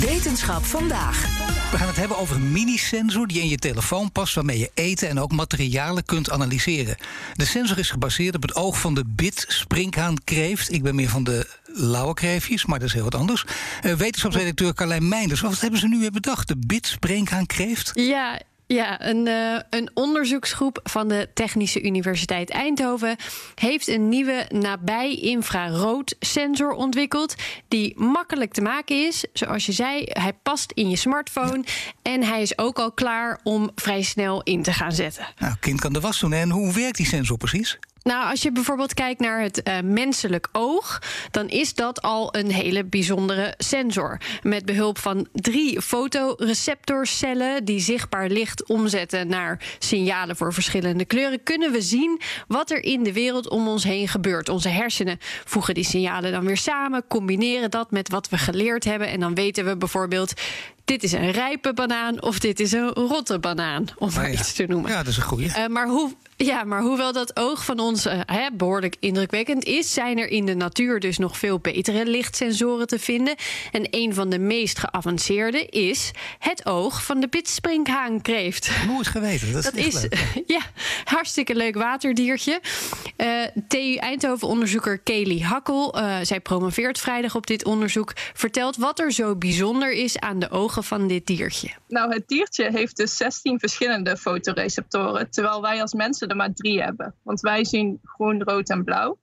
Wetenschap 0.00 0.64
vandaag. 0.64 1.22
We 1.70 1.76
gaan 1.76 1.86
het 1.86 1.96
hebben 1.96 2.18
over 2.18 2.36
een 2.36 2.52
mini-sensor 2.52 3.26
die 3.26 3.40
in 3.40 3.48
je 3.48 3.56
telefoon 3.56 4.12
past, 4.12 4.34
waarmee 4.34 4.58
je 4.58 4.70
eten 4.74 5.08
en 5.08 5.20
ook 5.20 5.32
materialen 5.32 6.04
kunt 6.04 6.30
analyseren. 6.30 6.96
De 7.34 7.44
sensor 7.44 7.78
is 7.78 7.90
gebaseerd 7.90 8.34
op 8.34 8.42
het 8.42 8.54
oog 8.54 8.80
van 8.80 8.94
de 8.94 9.04
bit 9.06 9.44
springhaankreeft. 9.48 10.72
Ik 10.72 10.82
ben 10.82 10.94
meer 10.94 11.08
van 11.08 11.24
de 11.24 11.46
lauwe 11.64 12.14
kreefjes, 12.14 12.64
maar 12.64 12.78
dat 12.78 12.88
is 12.88 12.94
heel 12.94 13.04
wat 13.04 13.14
anders. 13.14 13.44
Uh, 13.82 13.94
wetenschapsredacteur 13.94 14.74
Carlijn 14.74 15.08
Meinders, 15.08 15.40
wat 15.40 15.60
hebben 15.60 15.80
ze 15.80 15.88
nu 15.88 15.98
weer 15.98 16.10
bedacht? 16.10 16.48
De 16.48 16.56
bit 16.66 16.86
springhaankreeft? 16.86 17.90
Ja, 17.94 18.40
ja, 18.68 19.06
een, 19.08 19.26
uh, 19.26 19.58
een 19.70 19.90
onderzoeksgroep 19.94 20.80
van 20.82 21.08
de 21.08 21.28
Technische 21.34 21.82
Universiteit 21.82 22.50
Eindhoven 22.50 23.16
heeft 23.54 23.88
een 23.88 24.08
nieuwe 24.08 24.46
nabij-infrarood 24.48 26.16
sensor 26.20 26.70
ontwikkeld. 26.72 27.34
Die 27.68 28.00
makkelijk 28.00 28.52
te 28.52 28.60
maken 28.60 29.06
is. 29.06 29.24
Zoals 29.32 29.66
je 29.66 29.72
zei, 29.72 30.02
hij 30.06 30.32
past 30.32 30.72
in 30.72 30.90
je 30.90 30.96
smartphone. 30.96 31.64
En 32.02 32.22
hij 32.22 32.42
is 32.42 32.58
ook 32.58 32.78
al 32.78 32.92
klaar 32.92 33.40
om 33.42 33.70
vrij 33.74 34.02
snel 34.02 34.42
in 34.42 34.62
te 34.62 34.72
gaan 34.72 34.92
zetten. 34.92 35.26
Nou, 35.38 35.54
kind 35.60 35.80
kan 35.80 35.92
de 35.92 36.00
was 36.00 36.20
doen. 36.20 36.32
En 36.32 36.50
hoe 36.50 36.72
werkt 36.72 36.96
die 36.96 37.06
sensor 37.06 37.36
precies? 37.36 37.78
Nou, 38.02 38.30
als 38.30 38.42
je 38.42 38.52
bijvoorbeeld 38.52 38.94
kijkt 38.94 39.20
naar 39.20 39.40
het 39.40 39.60
uh, 39.64 39.80
menselijk 39.80 40.48
oog, 40.52 41.02
dan 41.30 41.48
is 41.48 41.74
dat 41.74 42.02
al 42.02 42.36
een 42.36 42.50
hele 42.50 42.84
bijzondere 42.84 43.54
sensor. 43.58 44.20
Met 44.42 44.64
behulp 44.64 44.98
van 44.98 45.28
drie 45.32 45.82
fotoreceptorcellen 45.82 47.64
die 47.64 47.80
zichtbaar 47.80 48.28
licht 48.28 48.66
omzetten 48.66 49.28
naar 49.28 49.76
signalen 49.78 50.36
voor 50.36 50.52
verschillende 50.52 51.04
kleuren, 51.04 51.42
kunnen 51.42 51.72
we 51.72 51.82
zien 51.82 52.20
wat 52.48 52.70
er 52.70 52.84
in 52.84 53.02
de 53.02 53.12
wereld 53.12 53.48
om 53.48 53.68
ons 53.68 53.84
heen 53.84 54.08
gebeurt. 54.08 54.48
Onze 54.48 54.68
hersenen 54.68 55.18
voegen 55.44 55.74
die 55.74 55.84
signalen 55.84 56.32
dan 56.32 56.44
weer 56.44 56.56
samen, 56.56 57.06
combineren 57.08 57.70
dat 57.70 57.90
met 57.90 58.08
wat 58.08 58.28
we 58.28 58.38
geleerd 58.38 58.84
hebben 58.84 59.08
en 59.08 59.20
dan 59.20 59.34
weten 59.34 59.64
we 59.64 59.76
bijvoorbeeld 59.76 60.32
dit 60.88 61.02
is 61.02 61.12
een 61.12 61.30
rijpe 61.30 61.72
banaan 61.74 62.22
of 62.22 62.38
dit 62.38 62.60
is 62.60 62.72
een 62.72 62.88
rotte 62.88 63.38
banaan, 63.38 63.86
om 63.96 64.10
maar 64.14 64.24
Ah, 64.24 64.32
ja. 64.32 64.38
iets 64.38 64.52
te 64.52 64.64
noemen. 64.68 64.90
Ja, 64.90 64.96
dat 64.96 65.06
is 65.06 65.16
een 65.16 65.22
goeie. 65.22 65.46
Uh, 65.48 65.66
maar, 65.66 65.86
hoe, 65.88 66.12
ja, 66.36 66.64
maar 66.64 66.80
hoewel 66.82 67.12
dat 67.12 67.36
oog 67.38 67.64
van 67.64 67.78
ons 67.78 68.06
uh, 68.06 68.12
hè, 68.26 68.46
behoorlijk 68.52 68.96
indrukwekkend 69.00 69.64
is, 69.64 69.92
zijn 69.92 70.18
er 70.18 70.28
in 70.28 70.46
de 70.46 70.54
natuur 70.54 71.00
dus 71.00 71.18
nog 71.18 71.38
veel 71.38 71.58
betere 71.58 72.06
lichtsensoren 72.06 72.86
te 72.86 72.98
vinden. 72.98 73.34
En 73.72 73.86
een 73.90 74.14
van 74.14 74.28
de 74.30 74.38
meest 74.38 74.78
geavanceerde 74.78 75.66
is 75.66 76.10
het 76.38 76.66
oog 76.66 77.04
van 77.04 77.20
de 77.20 77.28
pitspringhaankreeft. 77.28 78.70
Nooit 78.86 79.06
geweten. 79.06 79.52
Dat 79.52 79.56
is, 79.56 79.64
Dat 79.64 79.74
echt 79.74 79.86
is 79.94 80.02
leuk. 80.02 80.42
ja, 80.46 80.60
hartstikke 81.14 81.54
leuk 81.54 81.74
waterdiertje. 81.74 82.60
Uh, 83.16 83.28
TU 83.68 83.94
Eindhoven-onderzoeker 83.94 84.98
Kelly 84.98 85.40
Hakkel, 85.40 85.96
zij 86.22 86.40
promoveert 86.40 86.98
vrijdag 86.98 87.34
op 87.34 87.46
dit 87.46 87.64
onderzoek, 87.64 88.12
vertelt 88.34 88.76
wat 88.76 88.98
er 88.98 89.12
zo 89.12 89.36
bijzonder 89.36 89.92
is 89.92 90.18
aan 90.18 90.38
de 90.38 90.50
ogen 90.50 90.77
van 90.82 91.06
dit 91.06 91.26
diertje. 91.26 91.70
Nou, 91.88 92.12
het 92.12 92.28
diertje 92.28 92.70
heeft 92.70 92.96
dus 92.96 93.16
16 93.16 93.58
verschillende 93.58 94.16
fotoreceptoren, 94.16 95.30
terwijl 95.30 95.62
wij 95.62 95.80
als 95.80 95.94
mensen 95.94 96.28
er 96.28 96.36
maar 96.36 96.54
drie 96.54 96.82
hebben. 96.82 97.14
Want 97.22 97.40
wij 97.40 97.64
zien 97.64 98.00
groen, 98.02 98.42
rood 98.42 98.70
en 98.70 98.84
blauw. 98.84 99.18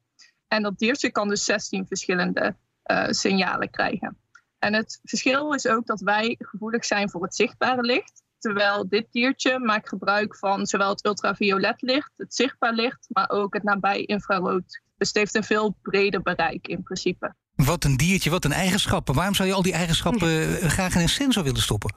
En 0.48 0.64
dat 0.64 0.78
diertje 0.78 1.12
kan 1.12 1.30
dus 1.30 1.44
16 1.44 1.88
verschillende 1.88 2.56
uh, 2.92 3.06
signalen 3.10 3.70
krijgen. 3.70 4.18
En 4.60 4.74
het 4.74 5.00
verschil 5.04 5.54
is 5.54 5.68
ook 5.68 5.86
dat 5.86 6.02
wij 6.02 6.36
gevoelig 6.40 6.86
zijn 6.86 7.10
voor 7.10 7.24
het 7.24 7.36
zichtbare 7.36 7.82
licht. 7.82 8.24
Terwijl 8.38 8.90
dit 8.90 9.08
diertje 9.12 9.60
maakt 9.60 9.90
gebruik 9.90 10.36
van 10.38 10.66
zowel 10.66 10.90
het 10.90 11.06
ultraviolet 11.06 11.82
licht, 11.82 12.12
het 12.18 12.36
zichtbaar 12.36 12.74
licht, 12.74 13.08
maar 13.10 13.30
ook 13.30 13.54
het 13.54 13.64
nabij 13.64 14.02
infrarood. 14.02 14.82
Dus 14.98 15.08
het 15.08 15.18
heeft 15.18 15.36
een 15.36 15.44
veel 15.44 15.78
breder 15.82 16.22
bereik 16.22 16.68
in 16.68 16.84
principe. 16.84 17.36
Wat 17.66 17.84
een 17.84 17.98
diertje, 17.98 18.30
wat 18.30 18.46
een 18.46 18.54
eigenschappen. 18.54 19.16
Waarom 19.16 19.34
zou 19.34 19.48
je 19.48 19.54
al 19.54 19.62
die 19.62 19.74
eigenschappen 19.74 20.30
uh, 20.30 20.70
graag 20.70 20.96
in 20.96 21.02
een 21.02 21.10
sensor 21.10 21.44
willen 21.44 21.62
stoppen? 21.62 21.94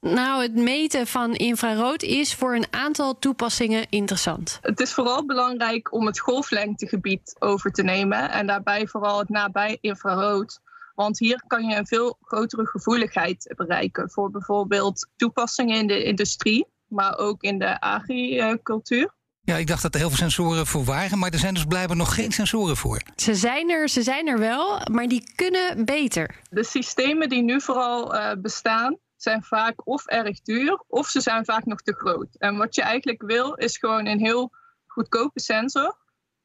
Nou, 0.00 0.42
het 0.42 0.54
meten 0.54 1.06
van 1.06 1.34
infrarood 1.34 2.02
is 2.02 2.34
voor 2.34 2.54
een 2.54 2.66
aantal 2.70 3.18
toepassingen 3.18 3.86
interessant. 3.88 4.58
Het 4.62 4.80
is 4.80 4.92
vooral 4.92 5.26
belangrijk 5.26 5.92
om 5.92 6.06
het 6.06 6.18
golflengtegebied 6.18 7.36
over 7.38 7.72
te 7.72 7.82
nemen 7.82 8.30
en 8.30 8.46
daarbij 8.46 8.86
vooral 8.86 9.18
het 9.18 9.28
nabij 9.28 9.78
infrarood. 9.80 10.60
Want 10.94 11.18
hier 11.18 11.42
kan 11.46 11.64
je 11.64 11.76
een 11.76 11.86
veel 11.86 12.16
grotere 12.20 12.66
gevoeligheid 12.66 13.54
bereiken 13.56 14.10
voor 14.10 14.30
bijvoorbeeld 14.30 15.08
toepassingen 15.16 15.76
in 15.76 15.86
de 15.86 16.04
industrie, 16.04 16.66
maar 16.86 17.18
ook 17.18 17.42
in 17.42 17.58
de 17.58 17.80
agricultuur. 17.80 19.14
Ja, 19.44 19.56
ik 19.56 19.66
dacht 19.66 19.82
dat 19.82 19.94
er 19.94 20.00
heel 20.00 20.08
veel 20.08 20.18
sensoren 20.18 20.66
voor 20.66 20.84
waren, 20.84 21.18
maar 21.18 21.30
er 21.30 21.38
zijn 21.38 21.54
dus 21.54 21.64
blijkbaar 21.64 21.96
nog 21.96 22.14
geen 22.14 22.32
sensoren 22.32 22.76
voor. 22.76 23.02
Ze 23.16 23.34
zijn 23.34 23.70
er, 23.70 23.88
ze 23.88 24.02
zijn 24.02 24.26
er 24.26 24.38
wel, 24.38 24.80
maar 24.90 25.08
die 25.08 25.32
kunnen 25.34 25.84
beter. 25.84 26.40
De 26.50 26.64
systemen 26.64 27.28
die 27.28 27.42
nu 27.42 27.60
vooral 27.60 28.14
uh, 28.14 28.32
bestaan, 28.38 28.96
zijn 29.16 29.42
vaak 29.42 29.86
of 29.86 30.06
erg 30.06 30.40
duur 30.40 30.84
of 30.88 31.08
ze 31.08 31.20
zijn 31.20 31.44
vaak 31.44 31.64
nog 31.64 31.80
te 31.80 31.92
groot. 31.92 32.28
En 32.38 32.56
wat 32.56 32.74
je 32.74 32.82
eigenlijk 32.82 33.22
wil 33.22 33.54
is 33.54 33.76
gewoon 33.76 34.06
een 34.06 34.18
heel 34.20 34.52
goedkope 34.86 35.40
sensor, 35.40 35.96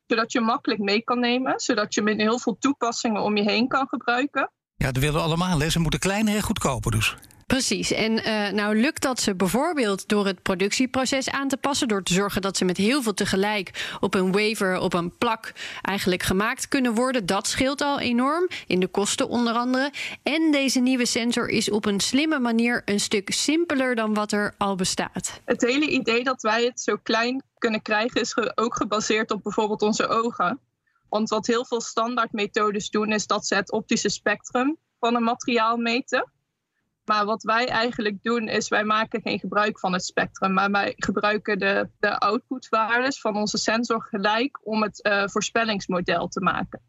zodat 0.07 0.31
je 0.31 0.39
makkelijk 0.39 0.81
mee 0.81 1.01
kan 1.01 1.19
nemen, 1.19 1.59
zodat 1.59 1.93
je 1.93 2.01
met 2.01 2.17
heel 2.17 2.39
veel 2.39 2.57
toepassingen 2.59 3.21
om 3.21 3.37
je 3.37 3.43
heen 3.43 3.67
kan 3.67 3.87
gebruiken. 3.87 4.51
Ja, 4.75 4.91
dat 4.91 5.01
willen 5.01 5.15
we 5.15 5.25
allemaal. 5.25 5.59
Hè? 5.59 5.69
Ze 5.69 5.79
moeten 5.79 5.99
kleiner 5.99 6.35
en 6.35 6.41
goedkoper 6.41 6.91
dus. 6.91 7.15
Precies. 7.57 7.91
En 7.91 8.11
uh, 8.11 8.49
nou 8.49 8.79
lukt 8.79 9.01
dat 9.01 9.19
ze 9.19 9.35
bijvoorbeeld 9.35 10.07
door 10.07 10.25
het 10.25 10.41
productieproces 10.41 11.29
aan 11.29 11.47
te 11.47 11.57
passen, 11.57 11.87
door 11.87 12.03
te 12.03 12.13
zorgen 12.13 12.41
dat 12.41 12.57
ze 12.57 12.65
met 12.65 12.77
heel 12.77 13.01
veel 13.01 13.13
tegelijk 13.13 13.95
op 13.99 14.13
een 14.13 14.31
wafer, 14.31 14.79
op 14.79 14.93
een 14.93 15.17
plak 15.17 15.53
eigenlijk 15.81 16.23
gemaakt 16.23 16.67
kunnen 16.67 16.93
worden. 16.93 17.25
Dat 17.25 17.47
scheelt 17.47 17.81
al 17.81 17.99
enorm 17.99 18.47
in 18.67 18.79
de 18.79 18.87
kosten 18.87 19.29
onder 19.29 19.53
andere. 19.53 19.91
En 20.23 20.51
deze 20.51 20.79
nieuwe 20.79 21.05
sensor 21.05 21.49
is 21.49 21.69
op 21.69 21.85
een 21.85 21.99
slimme 21.99 22.39
manier 22.39 22.81
een 22.85 22.99
stuk 22.99 23.33
simpeler 23.33 23.95
dan 23.95 24.13
wat 24.13 24.31
er 24.31 24.53
al 24.57 24.75
bestaat. 24.75 25.41
Het 25.45 25.61
hele 25.61 25.87
idee 25.87 26.23
dat 26.23 26.41
wij 26.41 26.63
het 26.63 26.79
zo 26.79 26.97
klein 27.03 27.43
kunnen 27.57 27.81
krijgen 27.81 28.21
is 28.21 28.37
ook 28.55 28.75
gebaseerd 28.75 29.31
op 29.31 29.43
bijvoorbeeld 29.43 29.81
onze 29.81 30.07
ogen. 30.07 30.59
Want 31.09 31.29
wat 31.29 31.47
heel 31.47 31.65
veel 31.65 31.81
standaardmethodes 31.81 32.89
doen 32.89 33.11
is 33.11 33.27
dat 33.27 33.47
ze 33.47 33.55
het 33.55 33.71
optische 33.71 34.09
spectrum 34.09 34.77
van 34.99 35.15
een 35.15 35.23
materiaal 35.23 35.77
meten. 35.77 36.31
Maar 37.07 37.25
wat 37.25 37.43
wij 37.43 37.67
eigenlijk 37.67 38.23
doen 38.23 38.47
is, 38.47 38.67
wij 38.67 38.83
maken 38.83 39.21
geen 39.21 39.39
gebruik 39.39 39.79
van 39.79 39.93
het 39.93 40.03
spectrum, 40.05 40.53
maar 40.53 40.71
wij 40.71 40.93
gebruiken 40.95 41.59
de, 41.59 41.89
de 41.99 42.17
outputwaardes 42.17 43.19
van 43.21 43.35
onze 43.35 43.57
sensor 43.57 44.01
gelijk 44.01 44.59
om 44.63 44.83
het 44.83 45.05
uh, 45.05 45.23
voorspellingsmodel 45.25 46.27
te 46.27 46.41
maken. 46.41 46.81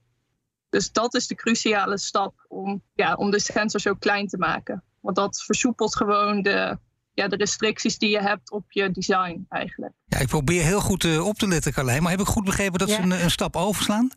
Dus 0.70 0.92
dat 0.92 1.14
is 1.14 1.26
de 1.26 1.34
cruciale 1.34 1.98
stap 1.98 2.44
om, 2.48 2.82
ja, 2.94 3.14
om 3.14 3.30
de 3.30 3.40
sensor 3.40 3.80
zo 3.80 3.94
klein 3.94 4.26
te 4.26 4.38
maken. 4.38 4.84
Want 5.00 5.16
dat 5.16 5.42
versoepelt 5.42 5.96
gewoon 5.96 6.42
de, 6.42 6.78
ja, 7.12 7.28
de 7.28 7.36
restricties 7.36 7.98
die 7.98 8.10
je 8.10 8.20
hebt 8.20 8.50
op 8.50 8.64
je 8.68 8.90
design 8.90 9.46
eigenlijk. 9.48 9.92
Ja, 10.04 10.18
ik 10.18 10.28
probeer 10.28 10.62
heel 10.62 10.80
goed 10.80 11.04
uh, 11.04 11.26
op 11.26 11.36
te 11.36 11.48
letten, 11.48 11.72
Carlijn, 11.72 12.02
maar 12.02 12.10
heb 12.10 12.20
ik 12.20 12.26
goed 12.26 12.44
begrepen 12.44 12.78
dat 12.78 12.88
ja. 12.88 12.94
ze 12.94 13.02
een, 13.02 13.22
een 13.22 13.30
stap 13.30 13.56
overslaan? 13.56 14.10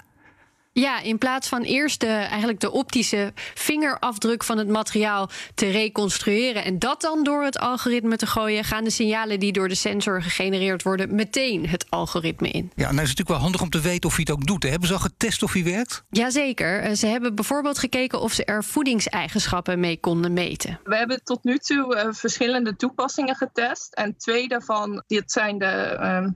Ja, 0.73 1.01
in 1.01 1.17
plaats 1.17 1.47
van 1.47 1.61
eerst 1.61 1.99
de, 1.99 2.07
eigenlijk 2.07 2.59
de 2.59 2.71
optische 2.71 3.31
vingerafdruk 3.35 4.43
van 4.43 4.57
het 4.57 4.67
materiaal 4.67 5.29
te 5.55 5.69
reconstrueren 5.69 6.63
en 6.63 6.79
dat 6.79 7.01
dan 7.01 7.23
door 7.23 7.43
het 7.43 7.59
algoritme 7.59 8.15
te 8.15 8.25
gooien, 8.25 8.63
gaan 8.63 8.83
de 8.83 8.89
signalen 8.89 9.39
die 9.39 9.51
door 9.51 9.67
de 9.67 9.75
sensor 9.75 10.21
gegenereerd 10.21 10.83
worden 10.83 11.15
meteen 11.15 11.69
het 11.69 11.85
algoritme 11.89 12.49
in. 12.49 12.71
Ja, 12.75 12.91
nou 12.91 13.01
is 13.01 13.09
het 13.09 13.17
natuurlijk 13.17 13.29
wel 13.29 13.37
handig 13.37 13.61
om 13.61 13.69
te 13.69 13.81
weten 13.81 14.09
of 14.09 14.15
hij 14.15 14.25
het 14.27 14.35
ook 14.35 14.45
doet. 14.45 14.63
Hè? 14.63 14.69
Hebben 14.69 14.87
ze 14.87 14.93
al 14.93 14.99
getest 14.99 15.43
of 15.43 15.53
hij 15.53 15.63
werkt? 15.63 16.03
Jazeker. 16.09 16.95
Ze 16.95 17.07
hebben 17.07 17.35
bijvoorbeeld 17.35 17.79
gekeken 17.79 18.21
of 18.21 18.31
ze 18.31 18.45
er 18.45 18.63
voedingseigenschappen 18.63 19.79
mee 19.79 19.99
konden 19.99 20.33
meten. 20.33 20.79
We 20.83 20.95
hebben 20.95 21.23
tot 21.23 21.43
nu 21.43 21.57
toe 21.57 21.95
uh, 21.95 22.13
verschillende 22.13 22.75
toepassingen 22.75 23.35
getest. 23.35 23.93
En 23.93 24.17
twee 24.17 24.47
daarvan 24.47 25.03
dit 25.07 25.31
zijn 25.31 25.57
de, 25.57 25.97
uh, 25.99 26.27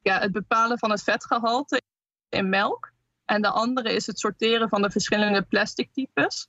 ja, 0.00 0.18
het 0.20 0.32
bepalen 0.32 0.78
van 0.78 0.90
het 0.90 1.02
vetgehalte 1.02 1.82
in 2.28 2.48
melk. 2.48 2.96
En 3.28 3.42
de 3.42 3.50
andere 3.50 3.92
is 3.92 4.06
het 4.06 4.18
sorteren 4.18 4.68
van 4.68 4.82
de 4.82 4.90
verschillende 4.90 5.42
plastic 5.42 5.92
types. 5.92 6.48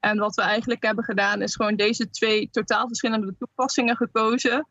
En 0.00 0.18
wat 0.18 0.34
we 0.34 0.42
eigenlijk 0.42 0.82
hebben 0.82 1.04
gedaan 1.04 1.42
is 1.42 1.56
gewoon 1.56 1.76
deze 1.76 2.10
twee 2.10 2.50
totaal 2.50 2.86
verschillende 2.86 3.34
toepassingen 3.38 3.96
gekozen. 3.96 4.68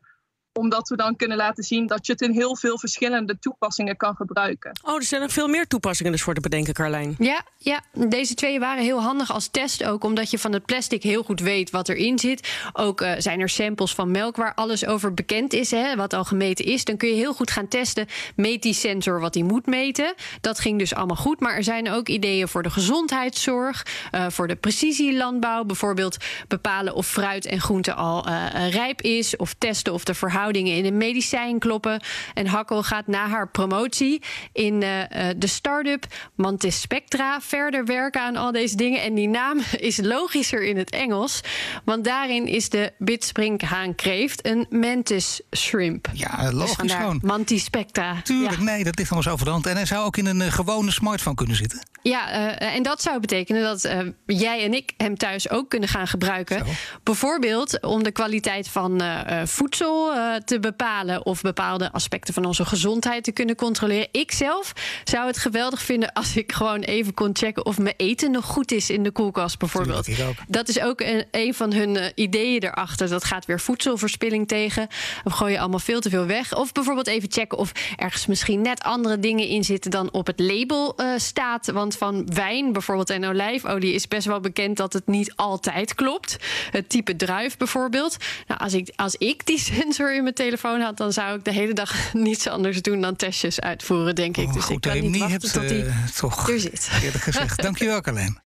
Omdat 0.52 0.88
we 0.88 0.96
dan 0.96 1.16
kunnen 1.16 1.36
laten 1.36 1.64
zien 1.64 1.86
dat 1.86 2.06
je 2.06 2.12
het 2.12 2.20
in 2.20 2.32
heel 2.32 2.56
veel 2.56 2.78
verschillende 2.78 3.38
toepassingen 3.38 3.96
kan 3.96 4.14
gebruiken. 4.16 4.72
Oh, 4.82 4.94
er 4.94 5.02
zijn 5.02 5.20
nog 5.20 5.32
veel 5.32 5.48
meer 5.48 5.66
toepassingen 5.66 6.12
dus 6.12 6.22
voor 6.22 6.34
te 6.34 6.40
bedenken, 6.40 6.74
Carlijn. 6.74 7.14
Ja, 7.18 7.42
ja, 7.58 7.80
deze 8.08 8.34
twee 8.34 8.60
waren 8.60 8.84
heel 8.84 9.02
handig 9.02 9.32
als 9.32 9.48
test 9.48 9.84
ook, 9.84 10.04
omdat 10.04 10.30
je 10.30 10.38
van 10.38 10.52
het 10.52 10.64
plastic 10.64 11.02
heel 11.02 11.22
goed 11.22 11.40
weet 11.40 11.70
wat 11.70 11.88
erin 11.88 12.18
zit. 12.18 12.48
Ook 12.72 13.00
uh, 13.00 13.12
zijn 13.18 13.40
er 13.40 13.48
samples 13.48 13.94
van 13.94 14.10
melk 14.10 14.36
waar 14.36 14.54
alles 14.54 14.86
over 14.86 15.14
bekend 15.14 15.52
is, 15.52 15.70
hè, 15.70 15.96
wat 15.96 16.12
al 16.12 16.24
gemeten 16.24 16.64
is. 16.64 16.84
Dan 16.84 16.96
kun 16.96 17.08
je 17.08 17.14
heel 17.14 17.34
goed 17.34 17.50
gaan 17.50 17.68
testen. 17.68 18.06
Meet 18.36 18.62
die 18.62 18.74
sensor 18.74 19.20
wat 19.20 19.34
hij 19.34 19.42
moet 19.42 19.66
meten. 19.66 20.14
Dat 20.40 20.60
ging 20.60 20.78
dus 20.78 20.94
allemaal 20.94 21.16
goed. 21.16 21.40
Maar 21.40 21.54
er 21.54 21.64
zijn 21.64 21.90
ook 21.90 22.08
ideeën 22.08 22.48
voor 22.48 22.62
de 22.62 22.70
gezondheidszorg, 22.70 23.86
uh, 24.14 24.26
voor 24.28 24.48
de 24.48 24.56
precisielandbouw. 24.56 25.64
Bijvoorbeeld 25.64 26.16
bepalen 26.48 26.94
of 26.94 27.06
fruit 27.06 27.46
en 27.46 27.60
groente 27.60 27.94
al 27.94 28.28
uh, 28.28 28.70
rijp 28.70 29.00
is. 29.02 29.36
Of 29.36 29.54
testen 29.58 29.92
of 29.92 30.04
de 30.04 30.14
verhoudingen 30.42 30.76
in 30.76 30.84
een 30.84 30.96
medicijn 30.96 31.58
kloppen. 31.58 32.00
En 32.34 32.46
Hakkel 32.46 32.82
gaat 32.82 33.06
na 33.06 33.28
haar 33.28 33.48
promotie 33.48 34.22
in 34.52 34.80
de 34.80 35.46
start-up 35.46 36.06
Mantis 36.34 36.80
Spectra 36.80 37.40
verder 37.40 37.84
werken 37.84 38.20
aan 38.20 38.36
al 38.36 38.52
deze 38.52 38.76
dingen. 38.76 39.02
En 39.02 39.14
die 39.14 39.28
naam 39.28 39.60
is 39.90 39.96
logischer 39.96 40.62
in 40.64 40.76
het 40.76 40.90
Engels. 40.90 41.40
Want 41.84 42.04
daarin 42.04 42.46
is 42.46 42.68
de 42.68 42.92
bitsprinkhaan-kreeft 42.98 44.46
een 44.46 44.66
mantis 44.70 45.40
shrimp. 45.56 46.08
Ja, 46.12 46.52
logisch 46.52 46.76
dus 46.76 46.92
gewoon. 46.92 47.20
Mantis 47.22 47.64
spectra. 47.64 48.20
Tuurlijk, 48.22 48.56
ja. 48.56 48.62
nee, 48.62 48.84
dat 48.84 48.98
ligt 48.98 49.10
allemaal 49.10 49.30
zo 49.30 49.36
voor 49.36 49.46
de 49.46 49.52
hand. 49.52 49.66
En 49.66 49.76
hij 49.76 49.86
zou 49.86 50.04
ook 50.04 50.16
in 50.16 50.26
een 50.26 50.40
uh, 50.40 50.52
gewone 50.52 50.90
smartphone 50.90 51.36
kunnen 51.36 51.56
zitten. 51.56 51.78
Ja, 52.02 52.30
uh, 52.30 52.74
en 52.74 52.82
dat 52.82 53.02
zou 53.02 53.20
betekenen 53.20 53.62
dat 53.62 53.84
uh, 53.84 53.98
jij 54.26 54.64
en 54.64 54.74
ik 54.74 54.92
hem 54.96 55.16
thuis 55.16 55.50
ook 55.50 55.68
kunnen 55.68 55.88
gaan 55.88 56.06
gebruiken. 56.06 56.58
Zo. 56.58 56.72
Bijvoorbeeld 57.02 57.82
om 57.82 58.02
de 58.02 58.10
kwaliteit 58.10 58.68
van 58.68 59.02
voedsel 59.44 60.12
te 60.40 60.60
bepalen... 60.60 61.26
of 61.26 61.40
bepaalde 61.40 61.92
aspecten 61.92 62.34
van 62.34 62.44
onze 62.44 62.64
gezondheid 62.64 63.24
te 63.24 63.32
kunnen 63.32 63.56
controleren. 63.56 64.08
Ik 64.10 64.32
zelf 64.32 64.72
zou 65.04 65.26
het 65.26 65.38
geweldig 65.38 65.82
vinden 65.82 66.12
als 66.12 66.36
ik 66.36 66.52
gewoon 66.52 66.80
even 66.80 67.14
kon 67.14 67.30
checken... 67.32 67.66
of 67.66 67.78
mijn 67.78 67.94
eten 67.96 68.30
nog 68.30 68.44
goed 68.44 68.72
is 68.72 68.90
in 68.90 69.02
de 69.02 69.10
koelkast 69.10 69.58
bijvoorbeeld. 69.58 70.08
Dat 70.48 70.68
is 70.68 70.80
ook 70.80 71.00
een, 71.00 71.24
een 71.30 71.54
van 71.54 71.72
hun 71.72 71.94
uh, 71.96 72.04
ideeën 72.14 72.62
erachter. 72.62 73.08
Dat 73.08 73.24
gaat 73.24 73.46
weer 73.46 73.60
voedselverspilling 73.60 74.48
tegen. 74.48 74.88
We 75.24 75.30
gooien 75.30 75.60
allemaal 75.60 75.78
veel 75.78 76.00
te 76.00 76.10
veel 76.10 76.26
weg. 76.26 76.56
Of 76.56 76.72
bijvoorbeeld 76.72 77.06
even 77.06 77.32
checken 77.32 77.58
of 77.58 77.72
ergens 77.96 78.26
misschien 78.26 78.60
net 78.62 78.82
andere 78.82 79.18
dingen 79.18 79.46
in 79.48 79.64
zitten 79.64 79.90
dan 79.90 80.12
op 80.12 80.26
het 80.26 80.40
label 80.40 80.94
uh, 80.96 81.12
staat. 81.16 81.70
Want 81.70 81.96
van 81.96 82.26
wijn 82.34 82.72
bijvoorbeeld 82.72 83.10
en 83.10 83.24
olijfolie 83.24 83.94
is 83.94 84.08
best 84.08 84.26
wel 84.26 84.40
bekend 84.40 84.76
dat 84.76 84.92
het 84.92 85.06
niet 85.06 85.32
altijd 85.36 85.94
klopt. 85.94 86.36
Het 86.70 86.88
type 86.88 87.16
druif 87.16 87.56
bijvoorbeeld. 87.56 88.16
Nou, 88.46 88.60
als 88.60 88.74
ik, 88.74 88.92
als 88.96 89.16
ik 89.16 89.46
die 89.46 89.58
sensor 89.72 90.14
in 90.14 90.21
mijn 90.22 90.34
telefoon 90.34 90.80
had, 90.80 90.96
dan 90.96 91.12
zou 91.12 91.38
ik 91.38 91.44
de 91.44 91.52
hele 91.52 91.72
dag 91.72 91.94
niets 92.12 92.46
anders 92.46 92.82
doen 92.82 93.00
dan 93.00 93.16
testjes 93.16 93.60
uitvoeren, 93.60 94.14
denk 94.14 94.36
ik. 94.36 94.46
Oh, 94.46 94.52
dus 94.52 94.64
goed, 94.64 94.74
ik 94.74 94.80
kan 94.80 95.00
niet, 95.00 95.10
niet 95.10 95.18
wachten 95.18 95.40
hebt, 95.40 95.52
tot 95.52 95.68
die 95.68 95.84
uh, 95.84 96.06
toch 96.16 96.48
er 96.48 96.60
zit. 96.60 96.90
Eerlijk 97.02 97.24
gezegd. 97.24 97.62
Dankjewel, 97.62 98.00
Carlijn. 98.00 98.40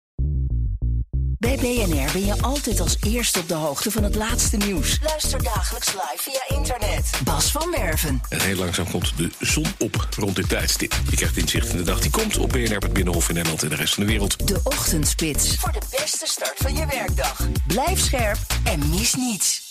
Bij 1.45 1.55
BNR 1.55 2.11
ben 2.11 2.25
je 2.25 2.41
altijd 2.41 2.79
als 2.79 2.97
eerste 3.01 3.39
op 3.39 3.47
de 3.47 3.53
hoogte 3.53 3.91
van 3.91 4.03
het 4.03 4.15
laatste 4.15 4.57
nieuws. 4.57 4.99
Luister 5.03 5.43
dagelijks 5.43 5.93
live 5.93 6.17
via 6.17 6.57
internet. 6.57 7.09
Bas 7.23 7.51
van 7.51 7.71
Werven. 7.71 8.21
En 8.29 8.41
heel 8.41 8.55
langzaam 8.55 8.89
komt 8.89 9.17
de 9.17 9.29
zon 9.39 9.65
op 9.79 10.07
rond 10.17 10.35
dit 10.35 10.49
tijdstip. 10.49 10.93
Je 11.09 11.15
krijgt 11.15 11.37
inzicht 11.37 11.69
in 11.69 11.77
de 11.77 11.83
dag 11.83 11.99
die 11.99 12.11
komt 12.11 12.37
op 12.37 12.49
BNR, 12.49 12.77
het 12.77 12.93
Binnenhof 12.93 13.29
in 13.29 13.35
Nederland 13.35 13.63
en 13.63 13.69
de 13.69 13.75
rest 13.75 13.93
van 13.93 14.03
de 14.03 14.09
wereld. 14.09 14.47
De 14.47 14.59
Ochtendspits. 14.63 15.55
Voor 15.55 15.71
de 15.71 15.97
beste 15.99 16.27
start 16.27 16.57
van 16.57 16.75
je 16.75 16.85
werkdag. 16.85 17.47
Blijf 17.67 17.99
scherp 17.99 18.37
en 18.63 18.89
mis 18.89 19.13
niets. 19.15 19.64